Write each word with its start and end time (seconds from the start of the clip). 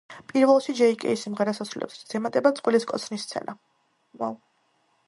პირველში 0.29 0.73
ჯეი 0.79 0.95
კეი 1.03 1.19
სიმღერას 1.25 1.61
ასრულებს, 1.65 1.99
რასაც 1.99 2.17
ემატება 2.21 2.53
წყვილის 2.61 2.89
კოცნის 2.95 3.29
სცენა. 3.29 3.59